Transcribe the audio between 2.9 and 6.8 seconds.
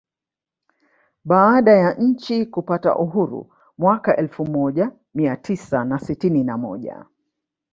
Uhuru mwaka elfu moja mia tisa na sitini na